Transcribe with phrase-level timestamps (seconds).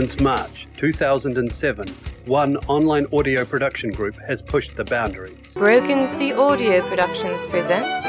[0.00, 1.86] Since March 2007,
[2.24, 5.52] one online audio production group has pushed the boundaries.
[5.52, 8.06] Broken Sea Audio Productions presents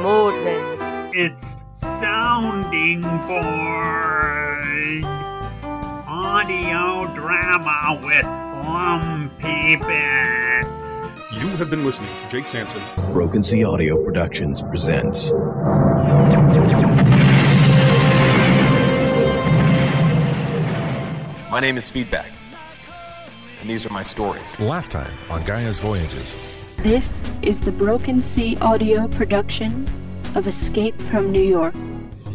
[0.00, 1.12] Maudlin.
[1.14, 5.04] It's Sounding Board.
[6.08, 8.24] Audio drama with
[8.66, 11.08] lumpy bits.
[11.40, 12.82] You have been listening to Jake Sampson.
[13.12, 15.30] Broken Sea Audio Productions presents.
[21.52, 22.32] My name is Feedback,
[23.60, 24.58] and these are my stories.
[24.58, 26.74] Last time on Gaia's Voyages.
[26.78, 29.86] This is the Broken Sea audio production
[30.34, 31.74] of Escape from New York.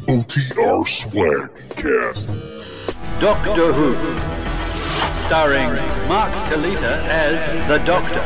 [0.05, 2.27] OTR Swagcast.
[3.19, 3.95] Doctor Who.
[5.25, 5.73] Starring
[6.07, 8.23] Mark Kalita as the Doctor.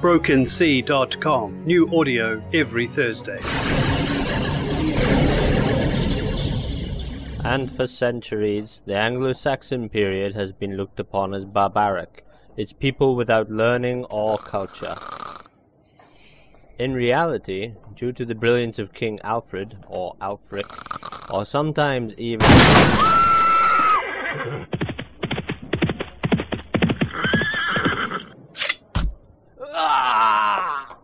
[0.00, 1.66] BrokenSea.com.
[1.66, 3.38] New audio every Thursday.
[7.48, 12.24] And for centuries, the Anglo Saxon period has been looked upon as barbaric.
[12.56, 14.96] It's people without learning or culture.
[16.80, 20.66] In reality, due to the brilliance of King Alfred, or Alfric,
[21.30, 22.46] or sometimes even.
[29.72, 30.98] Ah!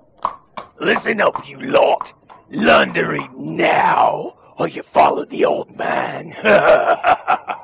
[0.81, 2.13] Listen up, you lot!
[2.51, 6.35] Read now, or you follow the old man.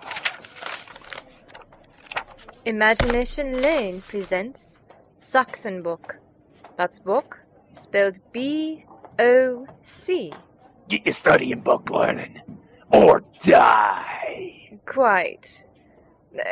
[2.65, 4.81] Imagination Lane presents
[5.17, 6.19] Saxon Book.
[6.77, 8.85] That's book spelled B
[9.19, 10.33] O C.
[10.89, 12.41] Get your studying book learning,
[12.91, 14.79] or die.
[14.87, 15.67] Quite.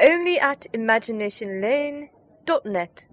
[0.03, 3.09] Only at imaginationlane.net.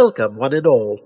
[0.00, 1.00] Welcome, one and all,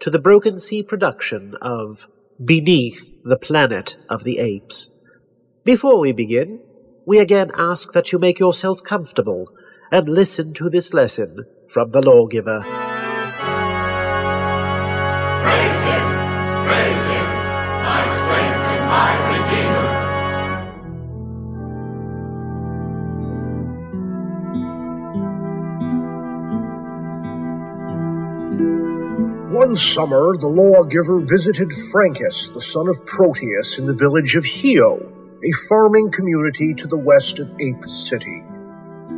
[0.00, 2.06] to the Broken Sea production of
[2.44, 4.90] Beneath the Planet of the Apes.
[5.64, 6.60] Before we begin,
[7.06, 9.48] we again ask that you make yourself comfortable
[9.90, 12.60] and listen to this lesson from the Lawgiver.
[29.74, 35.00] One summer, the lawgiver visited Francus, the son of Proteus, in the village of Hio,
[35.42, 38.44] a farming community to the west of Ape City.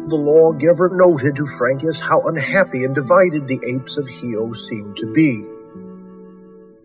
[0.08, 5.12] The lawgiver noted to Francus how unhappy and divided the apes of Hio seemed to
[5.12, 5.44] be.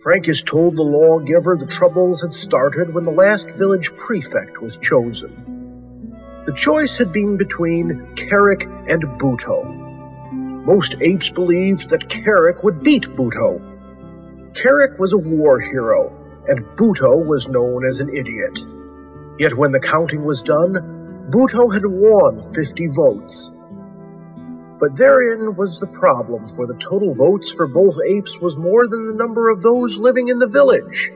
[0.03, 6.11] Francus told the lawgiver the troubles had started when the last village prefect was chosen.
[6.45, 9.80] The choice had been between Carrick and Buto.
[10.63, 13.59] Most apes believed that Carrick would beat Buto.
[14.53, 16.13] Carrick was a war hero,
[16.47, 18.63] and Buto was known as an idiot.
[19.39, 23.49] Yet when the counting was done, Buto had won 50 votes.
[24.79, 29.05] But therein was the problem, for the total votes for both apes was more than
[29.05, 31.11] the number of those living in the village.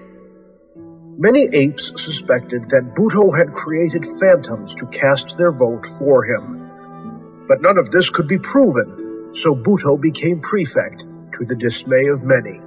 [1.17, 7.45] Many apes suspected that Buto had created phantoms to cast their vote for him.
[7.47, 9.04] But none of this could be proven,
[9.35, 12.61] so Buto became prefect, to the dismay of many.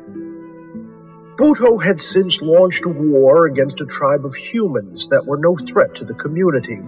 [1.38, 5.94] Buto had since launched a war against a tribe of humans that were no threat
[5.94, 6.78] to the community,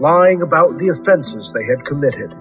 [0.00, 2.34] lying about the offenses they had committed.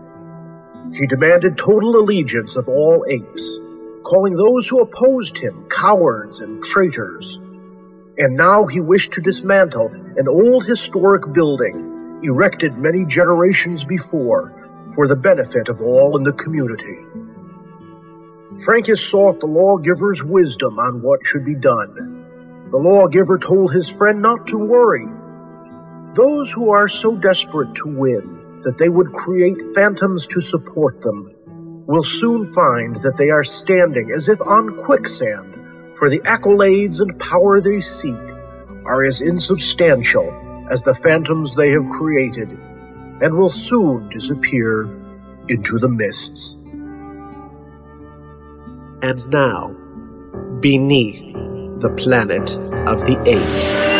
[0.94, 3.59] He demanded total allegiance of all apes,
[4.03, 7.38] calling those who opposed him cowards and traitors.
[8.18, 14.58] And now he wished to dismantle an old historic building erected many generations before
[14.94, 17.00] for the benefit of all in the community.
[18.63, 22.68] Francus sought the lawgiver's wisdom on what should be done.
[22.71, 25.07] The lawgiver told his friend not to worry.
[26.13, 31.33] Those who are so desperate to win that they would create phantoms to support them
[31.88, 37.19] will soon find that they are standing as if on quicksand, for the accolades and
[37.19, 38.13] power they seek
[38.85, 42.50] are as insubstantial as the phantoms they have created
[43.21, 44.83] and will soon disappear
[45.48, 46.56] into the mists.
[49.01, 49.75] And now,
[50.60, 51.21] beneath
[51.80, 52.51] the planet
[52.88, 53.99] of the Apes.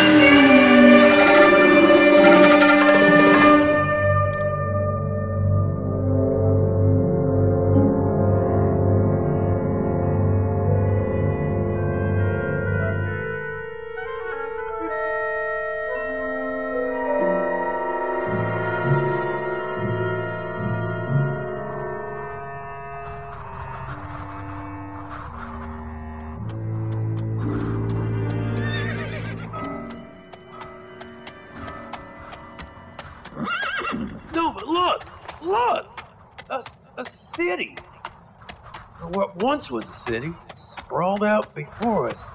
[39.60, 42.30] Once was a city, sprawled out before us.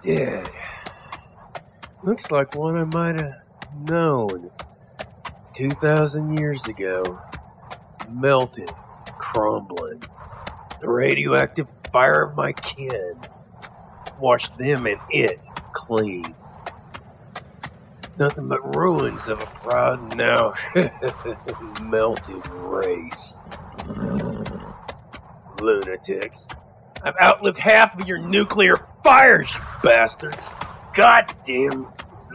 [0.00, 0.48] Dead.
[2.02, 3.34] Looks like one I might have
[3.90, 4.50] known.
[5.54, 7.20] Two thousand years ago,
[8.10, 8.70] melted,
[9.18, 10.02] crumbling.
[10.80, 13.16] The radioactive fire of my kin
[14.18, 15.38] washed them and it
[15.74, 16.34] clean.
[18.18, 20.54] Nothing but ruins of a proud now
[21.82, 23.38] melted race.
[25.64, 26.46] Lunatics.
[27.02, 30.46] I've outlived half of your nuclear fires, you bastards.
[30.94, 31.86] Goddamn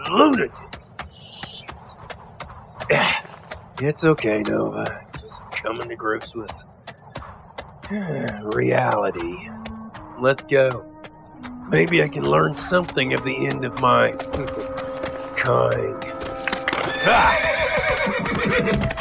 [0.09, 0.97] lunatics.
[1.11, 1.71] Shit.
[3.81, 5.05] It's okay, Nova.
[5.21, 6.51] Just coming to grips with
[8.53, 9.49] reality.
[10.19, 10.85] Let's go.
[11.69, 14.11] Maybe I can learn something of the end of my
[15.37, 16.03] kind.
[17.05, 17.29] Well,
[18.91, 18.98] ah.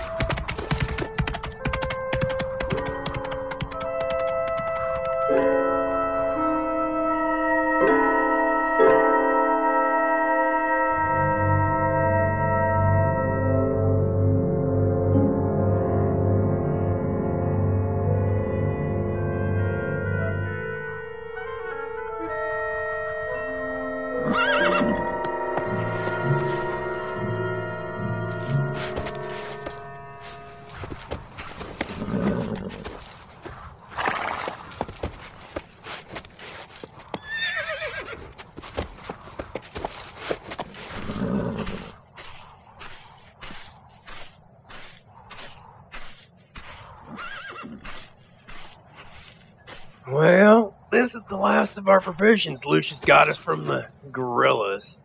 [51.08, 54.99] This is the last of our provisions Lucius got us from the gorillas.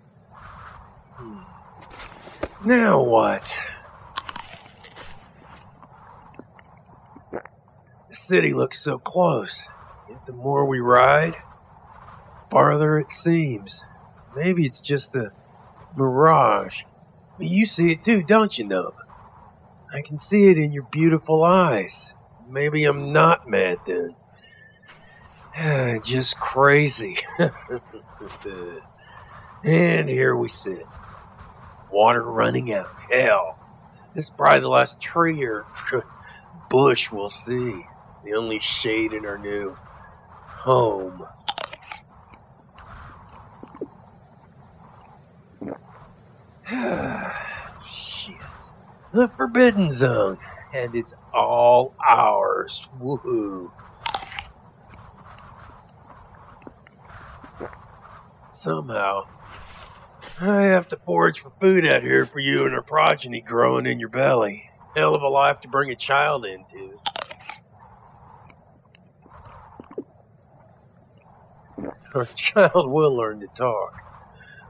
[1.13, 1.44] Hmm.
[2.65, 3.57] Now what?
[7.31, 7.39] The
[8.11, 9.69] city looks so close,
[10.09, 11.38] yet the more we ride,
[12.51, 13.85] farther it seems.
[14.35, 15.31] Maybe it's just a
[15.95, 16.81] mirage.
[17.38, 19.05] But you see it too, don't you, Nova?
[19.94, 22.13] I can see it in your beautiful eyes.
[22.50, 24.17] Maybe I'm not mad then.
[26.03, 27.17] Just crazy.
[29.63, 30.85] and here we sit.
[31.91, 32.89] Water running out.
[33.11, 33.59] Hell.
[34.15, 35.65] This is probably the last tree or
[36.71, 37.85] bush we'll see.
[38.25, 39.77] The only shade in our new
[40.47, 41.27] home.
[47.85, 48.35] Shit.
[49.11, 50.39] The Forbidden Zone.
[50.73, 52.89] And it's all ours.
[53.00, 53.69] Woohoo.
[58.63, 59.25] Somehow,
[60.39, 64.00] I have to forage for food out here for you and our progeny growing in
[64.00, 64.63] your belly.
[64.96, 66.98] Hell of a life to bring a child into.
[72.15, 74.01] Our child will learn to talk.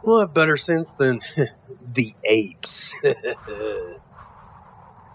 [0.04, 1.20] We'll have better sense than
[1.94, 2.96] the apes.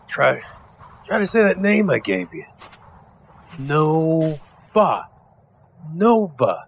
[0.08, 0.42] try,
[1.04, 2.44] try to say that name I gave you.
[3.58, 5.08] Nova.
[5.92, 6.58] Nova.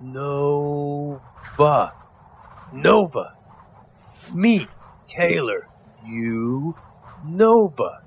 [0.00, 1.31] Nova.
[1.58, 3.36] Nova.
[4.32, 4.66] Me,
[5.06, 5.68] Taylor.
[6.04, 6.76] You,
[7.24, 8.02] Nova.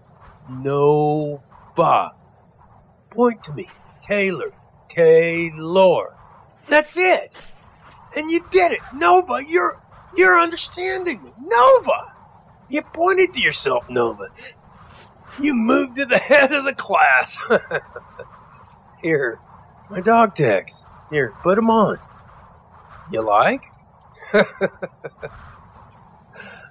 [0.50, 2.14] Nova.
[3.10, 3.68] Point to me.
[4.02, 4.52] Taylor.
[4.90, 6.16] Taylor.
[6.68, 7.34] That's it.
[8.16, 8.80] And you did it.
[8.94, 9.82] Nova, you're
[10.16, 11.32] you're understanding me.
[11.42, 12.14] Nova.
[12.70, 14.30] You pointed to yourself, Nova.
[15.40, 17.40] You moved to the head of the class.
[19.02, 19.40] Here,
[19.90, 20.86] my dog tags.
[21.12, 21.98] Here, put them on.
[23.12, 23.64] You like?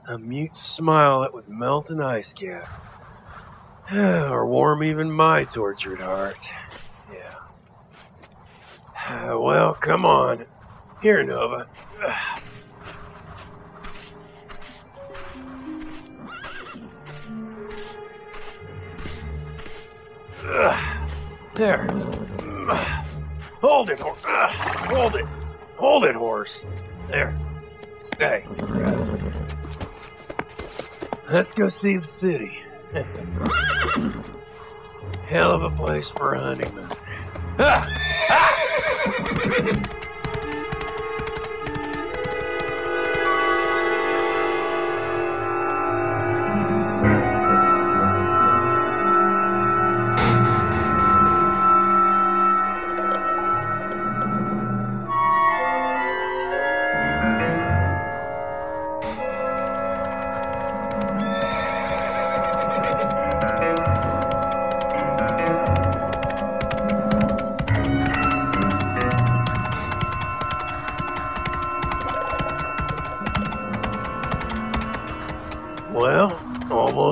[0.06, 2.68] A mute smile that would melt an ice cap.
[3.92, 6.48] or warm even my tortured heart.
[7.12, 7.34] Yeah.
[9.34, 10.46] Well, come on.
[11.02, 11.68] Here, Nova.
[21.54, 21.86] There.
[23.60, 24.00] Hold it.
[24.00, 25.24] Hold it.
[25.76, 26.66] Hold it, horse.
[27.09, 27.35] There.
[28.00, 28.47] Stay.
[31.31, 32.62] Let's go see the city.
[35.26, 36.88] Hell of a place for a honeymoon.
[37.59, 37.87] Ah!
[38.31, 40.00] Ah!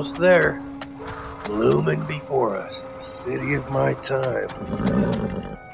[0.03, 0.61] Almost there.
[1.49, 4.49] Looming before us, the city of my time.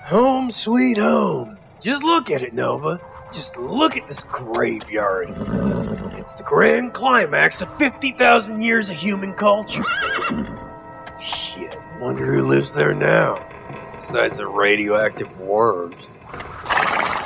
[0.05, 1.57] Home sweet home.
[1.81, 3.01] Just look at it, Nova.
[3.33, 5.29] Just look at this graveyard.
[6.19, 9.83] It's the grand climax of 50,000 years of human culture.
[11.19, 13.43] Shit, wonder who lives there now,
[13.95, 16.05] besides the radioactive worms.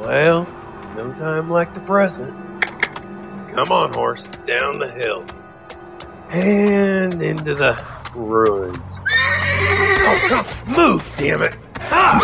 [0.00, 0.44] Well,
[0.96, 2.47] no time like the present.
[3.58, 5.24] Come on, horse, down the hill.
[6.30, 7.74] And into the
[8.14, 8.98] ruins.
[9.00, 10.46] Oh, come,
[10.76, 11.58] move, damn it!
[11.80, 12.20] Ah!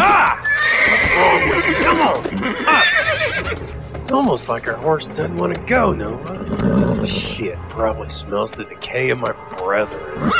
[0.00, 0.40] Ah!
[0.88, 1.74] What's wrong with you?
[1.84, 2.64] Come on!
[2.66, 3.94] Ah!
[3.94, 7.04] It's almost like our horse doesn't want to go, Nova.
[7.04, 10.32] Shit, probably smells the decay of my brethren.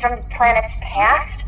[0.00, 1.44] From the planet's past?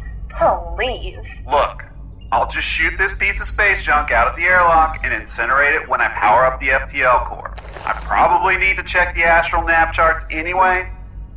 [0.76, 1.18] Please.
[1.50, 1.84] Look,
[2.32, 5.88] I'll just shoot this piece of space junk out of the airlock and incinerate it
[5.88, 7.54] when I power up the FTL core.
[7.84, 10.88] I probably need to check the astral nav charts anyway.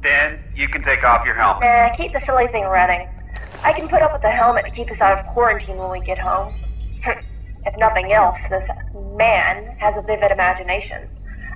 [0.01, 1.61] Then you can take off your helmet.
[1.63, 3.09] Nah, keep the silly thing running.
[3.63, 6.01] I can put up with the helmet to keep us out of quarantine when we
[6.01, 6.53] get home.
[7.65, 8.67] if nothing else, this
[9.15, 11.07] man has a vivid imagination.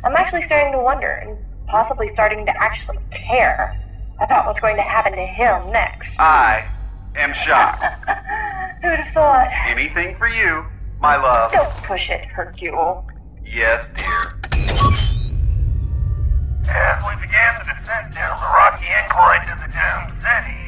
[0.04, 1.38] I'm actually starting to wonder, and
[1.68, 3.78] possibly starting to actually care,
[4.20, 6.08] about what's going to happen to him next.
[6.20, 6.66] I
[7.16, 7.84] am shocked.
[8.82, 9.48] Who'd have thought?
[9.68, 10.66] Anything for you,
[11.00, 11.52] my love.
[11.52, 13.08] Don't push it, Hercule.
[13.46, 14.34] Yes, dear.
[16.70, 20.67] As we began the descent down the rocky incline to the doomed city,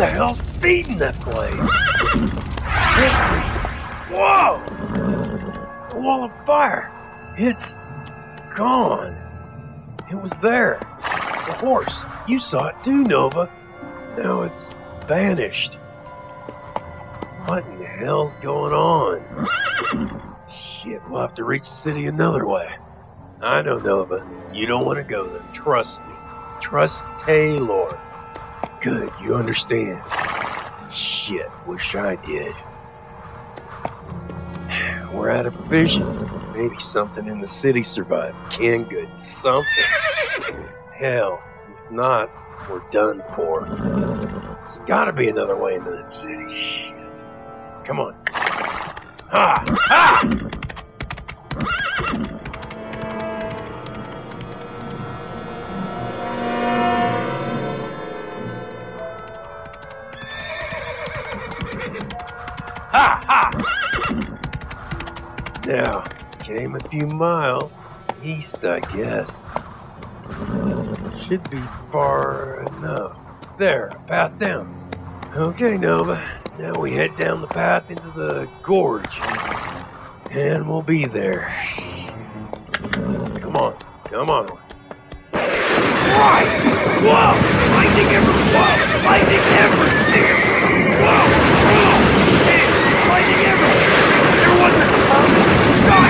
[0.00, 1.52] the hell's feeding that place?
[2.96, 3.40] Crispy!
[4.14, 4.62] Whoa!
[5.90, 6.90] The wall of fire!
[7.36, 7.78] It's
[8.56, 9.14] gone.
[10.10, 10.78] It was there.
[11.46, 12.02] The horse.
[12.26, 13.52] You saw it too, Nova.
[14.16, 14.70] Now it's
[15.06, 15.74] vanished.
[17.44, 19.20] What in the hell's going on?
[20.50, 22.70] Shit, we'll have to reach the city another way.
[23.42, 24.26] I know, Nova.
[24.54, 25.44] You don't want to go there.
[25.52, 26.14] Trust me.
[26.58, 28.00] Trust Taylor.
[28.80, 30.02] Good, you understand.
[30.90, 32.56] Shit, wish I did.
[35.12, 36.24] We're out of provisions.
[36.54, 38.36] Maybe something in the city survived.
[38.50, 39.66] Canned goods, something.
[40.94, 42.30] Hell, if not,
[42.70, 43.66] we're done for.
[44.60, 46.48] There's gotta be another way into that city.
[46.48, 46.94] Shit.
[47.84, 48.16] Come on.
[48.32, 48.94] Ha!
[49.28, 49.64] Ha!
[49.88, 50.50] Ha!
[65.70, 66.02] Now,
[66.40, 67.80] came a few miles
[68.24, 69.44] east, I guess.
[71.16, 71.62] Should be
[71.92, 73.16] far enough.
[73.56, 74.90] There, path down.
[75.36, 76.20] Okay, Nova.
[76.58, 79.20] Now we head down the path into the gorge.
[80.32, 81.54] And we'll be there.
[83.36, 83.76] Come on.
[84.06, 84.46] Come on.
[85.30, 86.62] Christ!
[87.00, 87.38] Whoa!
[87.76, 88.50] Lightning everywhere!
[88.58, 89.06] Whoa!
[89.06, 90.34] Lightning everywhere!
[90.98, 91.22] Whoa!
[92.44, 93.08] Damn!
[93.08, 94.10] Lightning everywhere!
[94.40, 95.70] There wasn't a cloud in the sky!
[95.80, 95.90] Whoa!
[95.90, 96.06] Ah!
[96.06, 96.09] Whoa!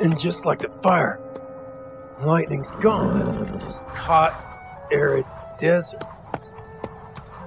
[0.00, 1.20] And just like the fire,
[2.22, 3.60] lightning's gone.
[3.60, 5.26] Just hot, arid
[5.58, 6.02] desert.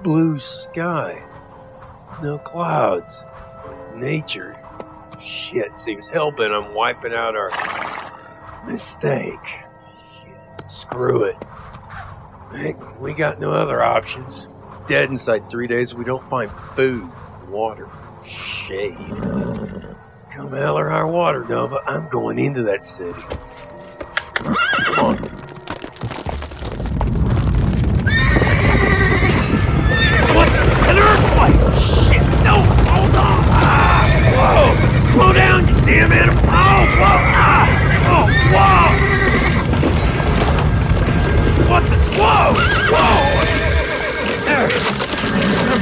[0.04, 1.20] Blue sky.
[2.22, 3.24] No clouds.
[3.96, 4.54] Nature.
[5.20, 7.50] Shit, seems hellbent on wiping out our
[8.66, 9.34] mistake.
[10.22, 11.36] Shit, screw it.
[12.52, 14.48] Hey, we got no other options.
[14.86, 17.10] Dead inside three days, we don't find food,
[17.48, 17.88] water,
[18.24, 18.96] shade.
[20.30, 23.20] Come hell or high water, Nova, I'm going into that city.
[24.34, 25.16] Come on.
[30.34, 30.48] What?
[30.88, 31.74] An earthquake!
[31.74, 32.22] Shit!
[32.44, 32.62] No!
[32.62, 33.44] Hold on!
[33.56, 34.04] Ah!
[34.36, 35.12] Whoa!
[35.12, 36.42] Slow down, you damn animal!
[36.44, 36.48] Oh!
[36.48, 37.18] Whoa!
[37.34, 37.66] Ah!
[38.06, 38.26] Oh!
[38.52, 39.13] Whoa!
[41.68, 41.96] What the?
[42.16, 42.54] Whoa!
[42.92, 43.44] Whoa!
[44.44, 44.68] There!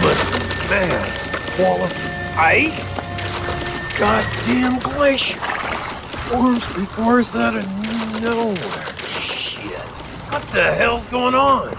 [0.03, 0.25] Must
[0.69, 1.63] be.
[1.63, 1.93] Wall of
[2.37, 2.79] ice?
[3.99, 5.41] Goddamn glacier!
[6.29, 7.65] Forms before us out of
[8.23, 8.87] nowhere.
[9.21, 9.79] Shit.
[10.31, 11.75] What the hell's going on?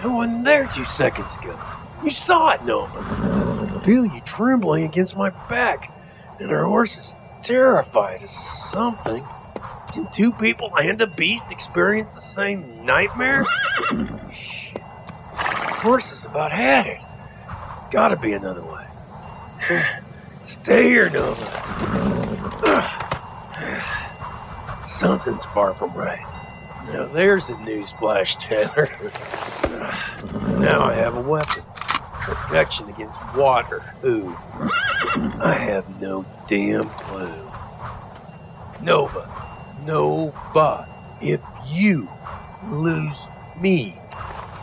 [0.00, 1.58] I wasn't there two seconds ago.
[2.02, 3.80] You saw it, Nova.
[3.84, 5.92] Feel you trembling against my back,
[6.40, 9.24] and our horse is terrified of something.
[9.92, 13.46] Can two people and a beast experience the same nightmare?
[14.30, 14.82] Shit.
[14.82, 17.00] Horse has about had it.
[17.90, 18.86] Gotta be another way.
[20.44, 21.44] Stay here, Nova.
[24.84, 26.24] Something's far from right.
[26.92, 28.88] Now there's a newsflash, Tanner.
[30.58, 31.62] now I have a weapon.
[32.20, 33.80] Protection against water.
[34.02, 34.36] Who?
[35.40, 37.50] I have no damn clue.
[38.82, 39.47] Nova.
[39.78, 40.88] Nova.
[41.20, 42.10] If you
[42.60, 44.04] lose me,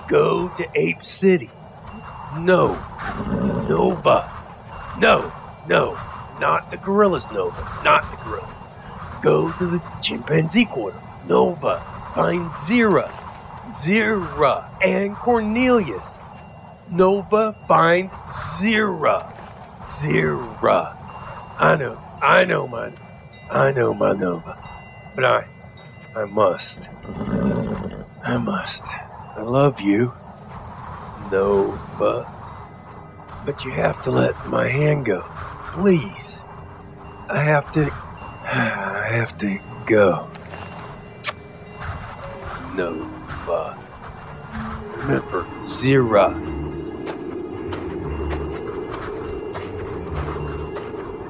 [0.07, 1.59] go to Ape City.
[2.29, 2.87] No.
[3.59, 4.29] Nova.
[4.93, 5.35] No.
[5.63, 6.03] No.
[6.31, 7.65] Not the gorillas, Nova.
[7.79, 8.69] Not the gorillas.
[9.19, 11.03] Go to the chimpanzee quarter.
[11.21, 11.83] Nova.
[12.15, 13.11] Find Zira.
[13.67, 16.21] Zira and Cornelius.
[16.87, 19.23] Nova find Zira.
[19.83, 20.93] Zira.
[21.57, 22.03] I know.
[22.21, 22.91] I know my
[23.49, 24.57] I know my Nova.
[25.15, 25.47] But I
[26.13, 26.89] I must.
[28.23, 28.85] I must.
[28.87, 30.13] I love you.
[31.31, 32.31] Nova.
[33.45, 35.23] But you have to let my hand go.
[35.71, 36.41] Please.
[37.29, 37.91] I have to
[38.43, 40.29] I have to go.
[42.73, 43.77] Nova.
[44.97, 46.35] Remember, Zira.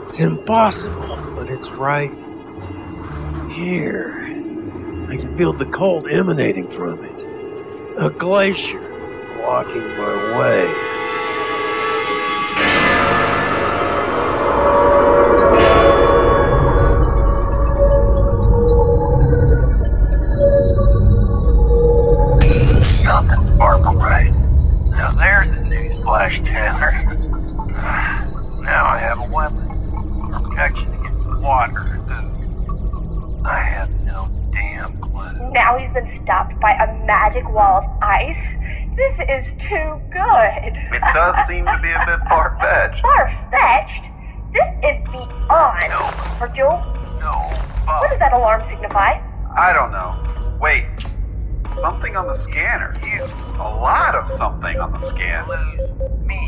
[0.08, 2.35] It's impossible, but it's right
[3.56, 4.20] here.
[5.10, 7.26] I can feel the cold emanating from it.
[7.98, 8.82] A glacier
[9.38, 10.86] blocking my way.
[47.26, 47.50] No.
[47.88, 49.18] what does that alarm signify?
[49.58, 50.14] I don't know.
[50.62, 50.86] Wait.
[51.82, 52.94] Something on the scanner.
[53.02, 53.24] You.
[53.58, 55.44] A lot of something on the scan.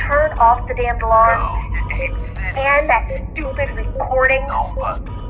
[0.05, 1.73] Turn off the damned alarm.
[2.55, 4.45] And that stupid recording.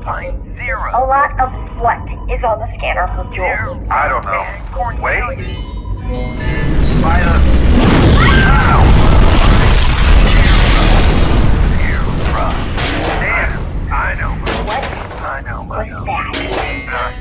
[0.04, 0.92] Find Zira.
[0.92, 1.96] A lot of what
[2.28, 3.90] is on the scanner, Virgil?
[3.90, 4.44] I don't know.
[5.02, 5.22] Wait.
[7.00, 7.32] By the.
[8.20, 8.97] Damn.
[15.78, 15.86] What's
[16.90, 17.14] that?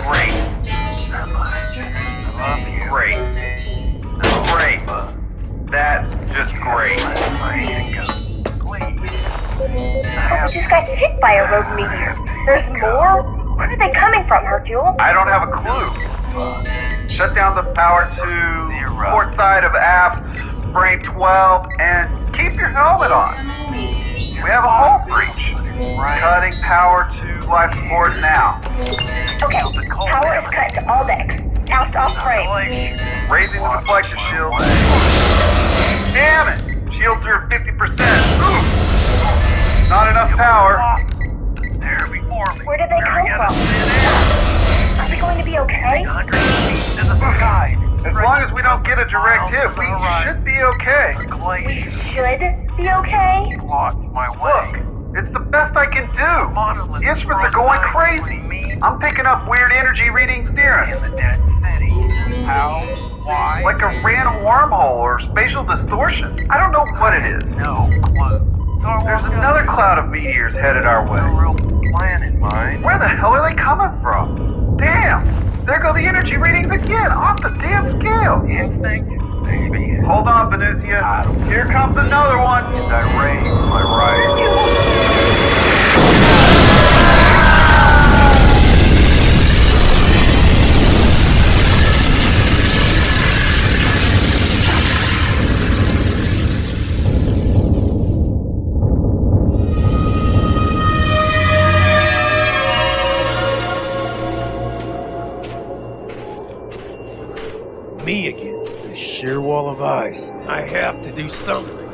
[0.00, 0.32] Great.
[2.88, 3.20] Great.
[4.48, 4.80] Great.
[5.70, 6.96] That's just great.
[8.96, 12.16] We just got hit by a rogue meteor.
[12.46, 13.22] There's more?
[13.56, 14.96] Where are they coming from, Hercule?
[14.98, 15.80] I don't have a clue.
[17.14, 20.22] Shut down the power to port side of aft
[20.76, 23.32] brain 12, and keep your helmet on.
[23.72, 23.88] We
[24.44, 25.56] have a hull breach.
[26.20, 28.60] Cutting power to life support now.
[29.42, 29.64] Okay,
[30.12, 31.36] power is cut to all decks.
[31.66, 33.00] Cast off crane.
[33.30, 34.52] Raising the deflector shield.
[36.12, 36.60] Damn it!
[36.92, 37.96] Shields are 50%.
[39.88, 40.76] Not enough power.
[42.66, 43.54] Where did they come from?
[45.00, 46.04] Are we going to be okay?
[48.06, 49.86] As long as we don't get a direct hit, we
[50.22, 51.12] should be okay.
[51.18, 51.82] We
[52.14, 53.58] should be okay?
[54.38, 54.68] Look,
[55.16, 56.54] it's the best I can do.
[57.00, 58.78] The instruments are going crazy.
[58.80, 60.88] I'm picking up weird energy readings near us.
[62.46, 62.84] How?
[63.24, 63.62] Why?
[63.64, 66.48] Like a random wormhole or spatial distortion.
[66.48, 67.44] I don't know what it is.
[67.56, 68.38] No clue.
[69.02, 71.18] There's another cloud of meteors headed our way.
[71.90, 72.84] Plan in mind.
[72.84, 74.76] Where the hell are they coming from?
[74.76, 75.24] Damn!
[75.66, 78.46] There go the energy readings again, off the damn scale.
[78.48, 79.20] Instinct?
[80.06, 81.48] Hold on, Venusia.
[81.48, 82.62] Here comes another one.
[82.62, 85.65] I raise my right.
[108.06, 110.30] Me against this sheer wall of ice.
[110.46, 111.90] I have to do something.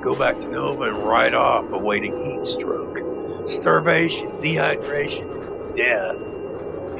[0.00, 3.48] Go back to Nova and ride off, awaiting heat stroke.
[3.48, 6.16] Starvation, dehydration, death.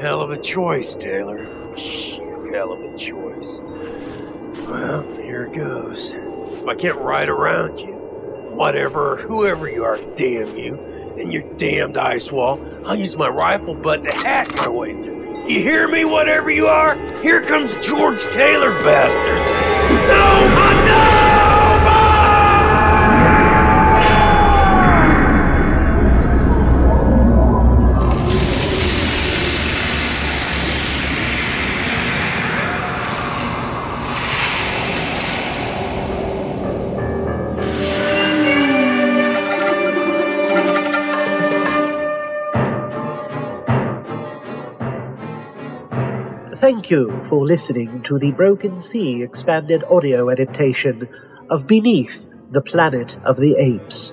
[0.01, 1.45] Hell of a choice, Taylor.
[1.75, 3.59] Shit, hell of a choice.
[4.65, 6.13] Well, here goes.
[6.13, 7.95] If I can't ride around you,
[8.55, 10.75] whatever, whoever you are, damn you,
[11.19, 15.26] and your damned ice wall, I'll use my rifle butt to hack my way through.
[15.47, 16.95] You hear me, whatever you are?
[17.21, 19.49] Here comes George Taylor, bastards.
[46.67, 51.07] Thank you for listening to the Broken Sea expanded audio adaptation
[51.49, 54.11] of Beneath the Planet of the Apes.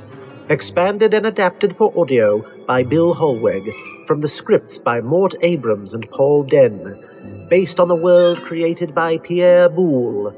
[0.49, 3.69] Expanded and adapted for audio by Bill Holweg
[4.07, 9.19] from the scripts by Mort Abraham and Paul Dehn, based on the world created by
[9.19, 10.33] Pierre Boulle.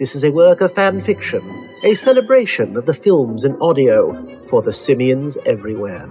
[0.00, 4.60] This is a work of fan fiction, a celebration of the films and audio for
[4.60, 6.10] the simians everywhere.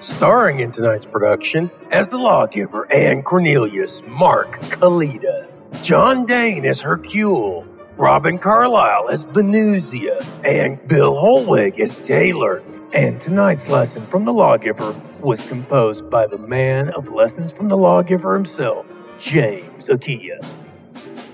[0.00, 5.48] Starring in tonight's production as the lawgiver and Cornelius, Mark Kalita,
[5.82, 12.62] John Dane as Hercule, Robin Carlyle as Venusia, and Bill Holweg as Taylor.
[12.92, 17.76] And tonight's lesson from the lawgiver was composed by the man of lessons from the
[17.76, 18.84] lawgiver himself,
[19.18, 20.46] James Akia.